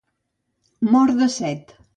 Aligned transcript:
Mort 0.95 1.17
de 1.23 1.31
set. 1.37 1.79